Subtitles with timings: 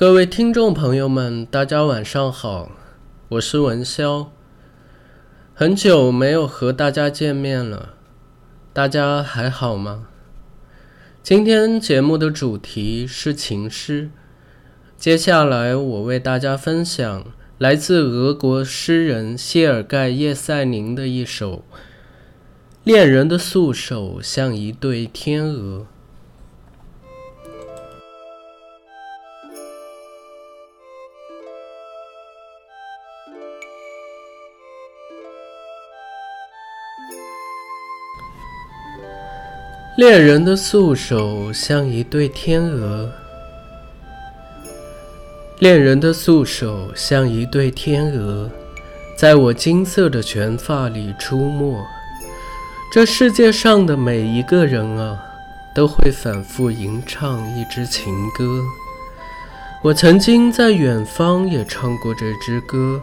[0.00, 2.72] 各位听众朋友们，大家晚上好，
[3.28, 4.28] 我是文潇。
[5.52, 7.96] 很久没有和大家见面了，
[8.72, 10.06] 大家还好吗？
[11.22, 14.08] 今天节目的主题是情诗，
[14.96, 17.26] 接下来我为大家分享
[17.58, 21.56] 来自俄国诗人谢尔盖·叶赛宁的一首
[22.84, 25.80] 《恋人的素手像一对天鹅》。
[40.00, 43.12] 恋人的素手像一对天鹅，
[45.58, 48.48] 恋人的素手像一对天鹅，
[49.14, 51.84] 在我金色的卷发里出没。
[52.90, 55.18] 这世界上的每一个人啊，
[55.74, 58.62] 都会反复吟唱一支情歌。
[59.82, 62.98] 我曾经在远方也唱过这支歌，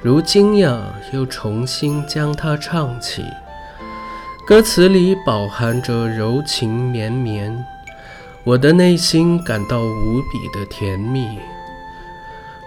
[0.00, 3.26] 如今呀，又重新将它唱起。
[4.50, 7.64] 歌词里饱含着柔情绵绵，
[8.42, 11.38] 我的内心感到无比的甜蜜。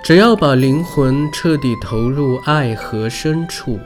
[0.02, 3.78] 只要把灵魂彻底投入爱河深处，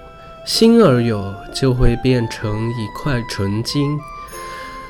[0.45, 3.99] 心儿有就会变成一块纯金。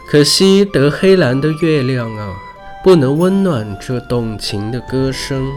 [0.06, 2.36] 可惜德黑兰的月亮啊，
[2.84, 5.50] 不能温暖这动情的歌声。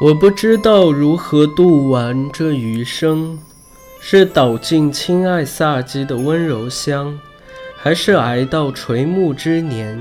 [0.00, 3.36] 我不知道如何度完这余生，
[4.00, 7.18] 是倒进亲爱萨基的温柔乡，
[7.76, 10.00] 还是挨到垂暮之年，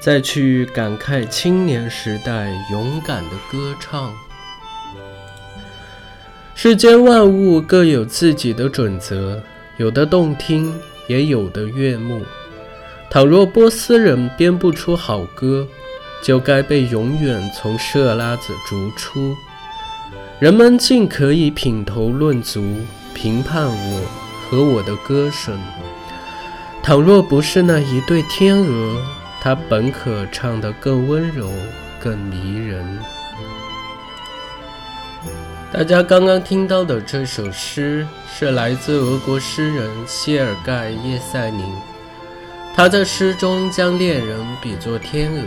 [0.00, 4.12] 再去感慨青年时代勇敢的歌唱。
[6.56, 9.40] 世间万物各有自己的准则，
[9.76, 10.74] 有的动听，
[11.06, 12.20] 也有的悦目。
[13.08, 15.64] 倘若波斯人编不出好歌，
[16.22, 19.34] 就该被永远从设拉子逐出。
[20.38, 22.76] 人们尽可以品头论足，
[23.14, 24.00] 评判我
[24.48, 25.58] 和我的歌声。
[26.82, 29.02] 倘若不是那一对天鹅，
[29.40, 31.50] 它本可唱得更温柔、
[32.02, 32.98] 更迷人。
[35.72, 41.64] 大家刚刚听到的这首诗是来自俄国诗人谢尔盖·叶赛宁，
[42.74, 45.44] 他在诗中将恋人比作天鹅。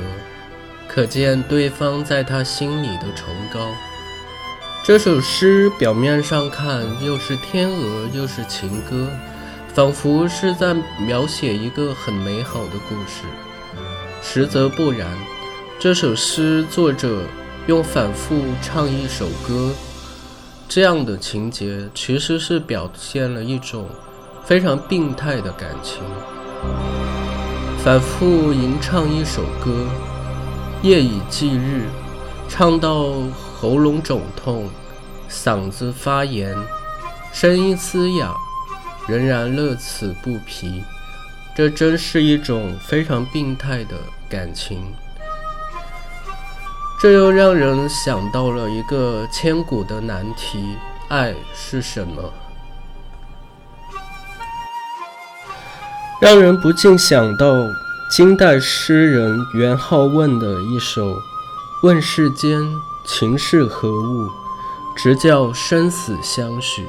[0.93, 3.67] 可见对方在他心里的崇高。
[4.83, 9.09] 这首诗表面上看又是天鹅又是情歌，
[9.73, 13.23] 仿佛是在描写一个很美好的故事。
[14.21, 15.07] 实则不然，
[15.79, 17.23] 这首诗作者
[17.65, 19.71] 用反复唱一首歌
[20.69, 23.89] 这样的情节，其实是表现了一种
[24.45, 26.03] 非常病态的感情。
[27.83, 29.87] 反复吟唱一首歌。
[30.83, 31.87] 夜以继日，
[32.49, 33.13] 唱到
[33.55, 34.69] 喉咙肿痛，
[35.29, 36.57] 嗓子发炎，
[37.31, 38.35] 声音嘶哑，
[39.07, 40.83] 仍然乐此不疲。
[41.55, 43.95] 这真是一种非常病态的
[44.27, 44.93] 感情。
[46.99, 50.75] 这又让人想到了一个千古的难题：
[51.07, 52.33] 爱是什么？
[56.19, 57.47] 让人不禁想到。
[58.09, 61.15] 金代诗人元好问的一首
[61.81, 62.61] 《问世间
[63.03, 64.25] 情是何物》，
[64.95, 66.87] 直教生死相许。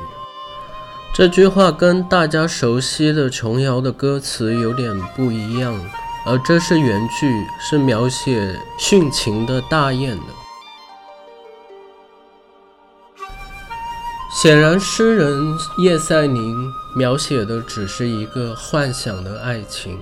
[1.15, 5.81] 这句话跟大家熟悉的琼瑶的歌词有点不一样，
[6.27, 10.25] 而这是原句，是描写殉情的大雁的。
[14.43, 19.99] 显然，诗人叶赛宁描写的只是一个幻想的爱情。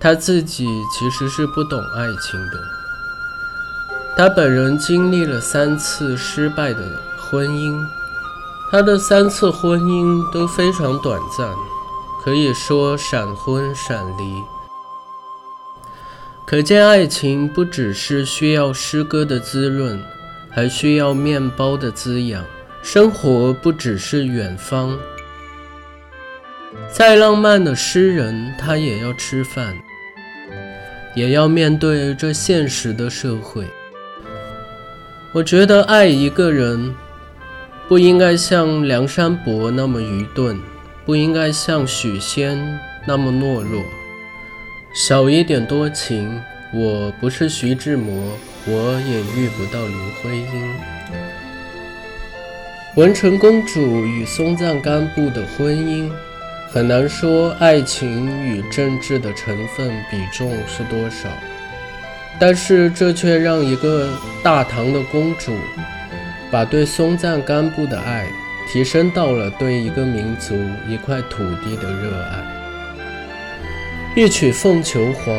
[0.00, 2.62] 他自己其实是不懂爱情的，
[4.16, 7.84] 他本人经历了三次失败的婚姻，
[8.70, 11.52] 他的三次婚姻都非常短暂，
[12.22, 14.42] 可以说闪婚闪离。
[16.46, 20.00] 可见爱情不只是需要诗歌的滋润，
[20.48, 22.44] 还需要面包的滋养。
[22.80, 24.96] 生活不只是远方，
[26.90, 29.76] 再浪漫的诗人，他也要吃饭。
[31.18, 33.64] 也要面对这现实的社会。
[35.32, 36.94] 我觉得爱一个人，
[37.88, 40.56] 不应该像梁山伯那么愚钝，
[41.04, 42.56] 不应该像许仙
[43.04, 43.82] 那么懦弱，
[44.94, 46.40] 少一点多情。
[46.72, 48.32] 我不是徐志摩，
[48.66, 50.74] 我也遇不到林徽因。
[52.94, 56.10] 文成公主与松赞干布的婚姻，
[56.70, 61.28] 很难说爱情与政治的成分比重是多少，
[62.38, 64.06] 但是这却让一个
[64.42, 65.56] 大唐的公主
[66.50, 68.26] 把对松赞干布的爱
[68.70, 70.54] 提升到了对一个民族、
[70.86, 72.44] 一块土地的热爱。
[74.14, 75.34] 一曲《凤求凰》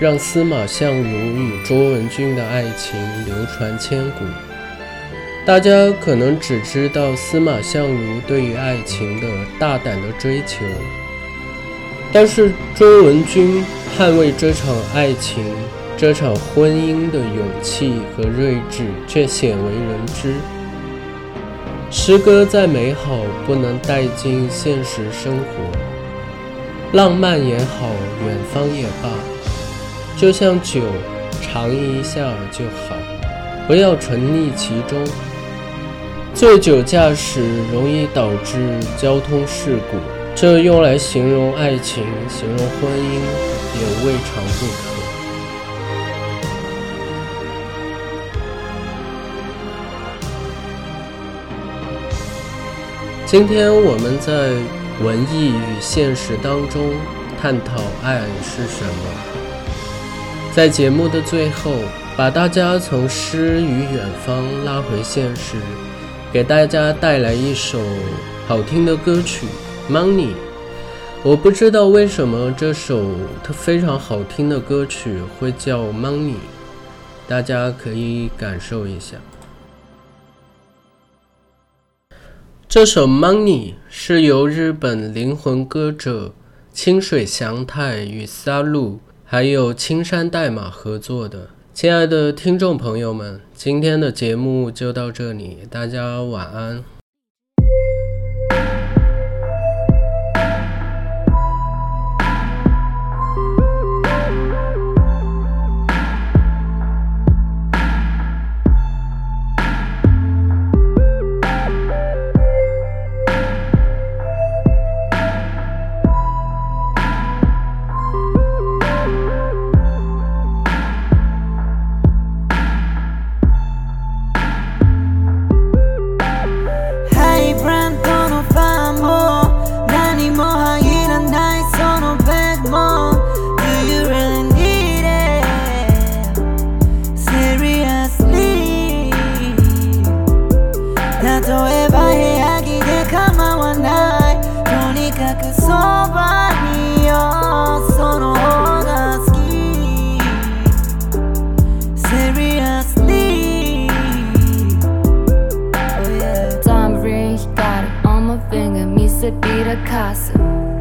[0.00, 2.96] 让司马相如与卓文君的爱情
[3.26, 4.24] 流传千古。
[5.46, 5.70] 大家
[6.00, 9.26] 可能只知道司马相如对于爱情的
[9.58, 10.64] 大胆的追求，
[12.12, 13.64] 但是卓文君
[13.98, 15.44] 捍卫这场爱情、
[15.96, 20.34] 这场婚姻的勇气和睿智却鲜为人知。
[21.90, 23.16] 诗歌再美好，
[23.46, 26.92] 不能带进现实生活。
[26.92, 27.88] 浪漫也好，
[28.26, 29.08] 远方也罢，
[30.16, 30.82] 就像酒，
[31.40, 32.20] 尝一下
[32.52, 32.94] 就好，
[33.66, 35.02] 不要沉溺其中。
[36.32, 37.42] 醉酒驾驶
[37.72, 38.56] 容易导致
[38.96, 39.98] 交通事故，
[40.34, 43.20] 这用来形容爱情、形容婚姻
[43.74, 44.72] 也未尝不可。
[53.26, 54.54] 今天我们在
[55.04, 56.94] 文艺与现实当中
[57.40, 58.92] 探讨爱是什么，
[60.52, 61.72] 在节目的最后，
[62.16, 65.56] 把大家从诗与远方拉回现实。
[66.32, 67.80] 给大家带来一首
[68.46, 69.48] 好听的歌曲
[69.92, 70.28] 《Money》。
[71.24, 73.04] 我不知道为什么这首
[73.42, 76.34] 它非常好听的歌曲会叫《Money》，
[77.26, 79.16] 大家可以感受一下。
[82.68, 86.32] 这首《Money》是由日本灵魂歌者
[86.72, 91.50] 清水祥太与沙路还有青山代码合作的。
[91.74, 96.82] 亲爱的听众朋友们，今天的节目就到这里，大家晚安。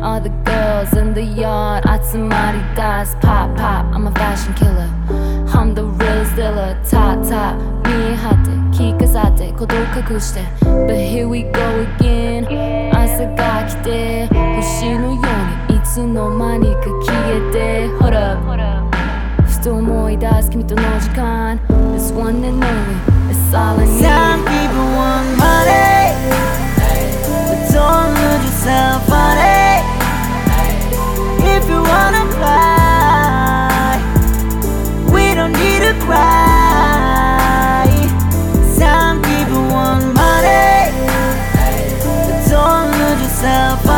[0.03, 3.15] All the girls in the yard, Atsumari dies.
[3.17, 4.89] Pop, pop, I'm a fashion killer.
[5.53, 6.79] I'm the real dealer.
[6.89, 7.57] Top, top,
[7.87, 10.45] me hate, kikazate, kodo kakushite.
[10.61, 12.45] But here we go again.
[12.95, 17.99] Asa ga kite, hoshi no yoni, itsu no mani ka kiete.
[18.01, 18.45] Hold up.
[19.47, 21.59] ふと思い出す君との時間
[21.95, 22.97] This one and only,
[23.31, 25.18] it's all I need Some people want
[43.42, 43.89] myself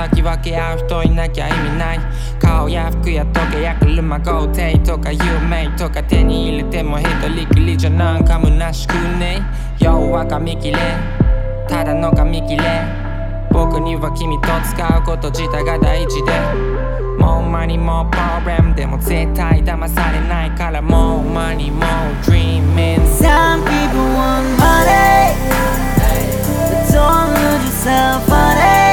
[0.00, 2.00] 先分け合う人いなきゃ意味ない。
[2.40, 9.42] 顔や服や時計や車豪邸とか有名とか手に入れても一人きりじゃなんか虚しくね。
[9.78, 10.78] 弱は紙切れ
[11.68, 12.64] ただの紙切れ。
[13.50, 16.32] 僕には君と使うこと自体が大事で。
[17.18, 21.82] もうマニもプログラムでも絶対騙されないからもうマニも
[22.22, 25.36] Dreaming Some people want money,
[25.98, 28.89] but don't lose yourself on it.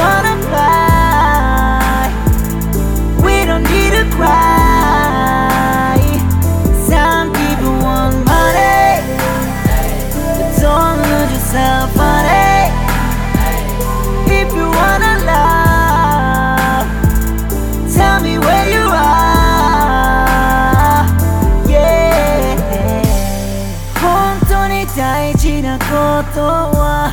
[0.00, 2.08] wanna fly,
[3.22, 6.00] we don't need to cry.
[6.88, 9.02] Some people want money,
[10.32, 12.70] but don't lose yourself on it.
[14.40, 16.86] If you wanna love,
[17.94, 19.44] tell me where you are.
[21.68, 22.56] Yeah.
[24.00, 25.84] 本当に大事なこ
[26.34, 27.12] とは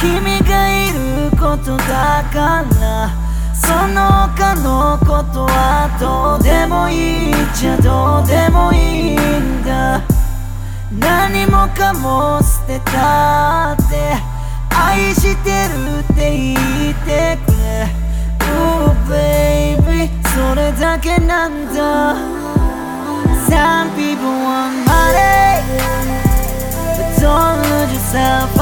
[0.00, 3.10] 君がいることだから
[3.54, 10.02] その他のことはどうでもいいじゃどうでもいいんだ。
[10.98, 14.16] 何もかも捨てたって
[14.74, 17.86] 愛してるって言ってくれ。
[18.52, 22.16] Oh baby それだけなんだ。
[23.48, 25.60] Some people want money
[26.96, 28.59] But don't lose yourself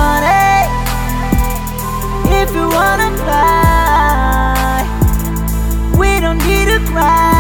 [2.78, 4.82] wanna fly.
[5.98, 7.37] We don't need to cry.